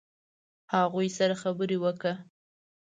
هغوی 0.73 1.07
سره 1.17 1.33
خبرې 1.43 1.77
وکړه. 1.83 2.13